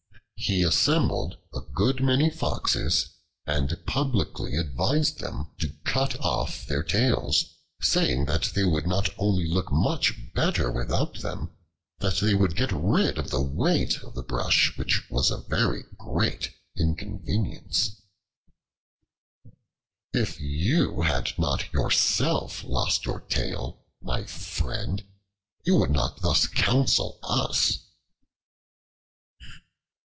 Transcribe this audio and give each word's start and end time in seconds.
He 0.43 0.63
assembled 0.63 1.37
a 1.53 1.61
good 1.61 2.01
many 2.03 2.31
Foxes 2.31 3.07
and 3.45 3.77
publicly 3.85 4.57
advised 4.57 5.19
them 5.19 5.51
to 5.59 5.69
cut 5.85 6.19
off 6.19 6.65
their 6.65 6.81
tails, 6.81 7.45
saying 7.79 8.25
that 8.25 8.49
they 8.55 8.63
would 8.63 8.87
not 8.87 9.11
only 9.19 9.47
look 9.47 9.71
much 9.71 10.33
better 10.33 10.71
without 10.71 11.19
them, 11.19 11.51
but 11.99 12.15
that 12.17 12.25
they 12.25 12.33
would 12.33 12.55
get 12.55 12.71
rid 12.73 13.19
of 13.19 13.29
the 13.29 13.39
weight 13.39 13.99
of 14.01 14.15
the 14.15 14.23
brush, 14.23 14.75
which 14.79 15.07
was 15.11 15.29
a 15.29 15.37
very 15.47 15.83
great 15.97 16.49
inconvenience. 16.75 18.01
One 19.43 19.49
of 19.49 19.53
them 19.53 19.53
interrupting 20.15 20.15
him 20.15 20.15
said, 20.15 20.21
"If 20.21 20.41
you 20.41 21.01
had 21.03 21.33
not 21.37 21.71
yourself 21.71 22.63
lost 22.63 23.05
your 23.05 23.19
tail, 23.19 23.85
my 24.01 24.23
friend, 24.23 25.03
you 25.65 25.77
would 25.77 25.91
not 25.91 26.21
thus 26.23 26.47
counsel 26.47 27.19
us." 27.21 27.77